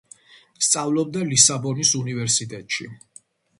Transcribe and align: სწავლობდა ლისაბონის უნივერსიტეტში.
სწავლობდა 0.67 1.27
ლისაბონის 1.33 1.93
უნივერსიტეტში. 2.01 2.91